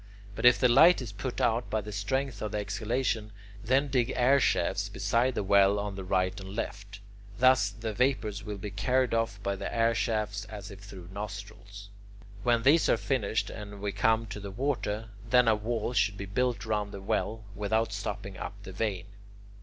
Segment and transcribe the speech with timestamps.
[0.33, 3.31] But if the light is put out by the strength of the exhalation,
[3.63, 6.99] then dig air shafts beside the well on the right and left.
[7.37, 11.89] Thus the vapours will be carried off by the air shafts as if through nostrils.
[12.41, 16.25] When these are finished and we come to the water, then a wall should be
[16.25, 19.05] built round the well without stopping up the vein.